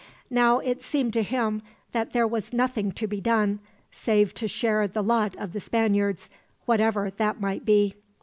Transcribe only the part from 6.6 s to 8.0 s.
whatever that might be.